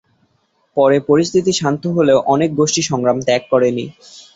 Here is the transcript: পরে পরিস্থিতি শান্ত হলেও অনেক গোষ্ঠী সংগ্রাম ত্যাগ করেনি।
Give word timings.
পরে 0.77 0.97
পরিস্থিতি 1.09 1.51
শান্ত 1.53 1.83
হলেও 1.97 2.19
অনেক 2.33 2.49
গোষ্ঠী 2.55 2.81
সংগ্রাম 2.89 3.17
ত্যাগ 3.21 3.41
করেনি। 3.51 3.85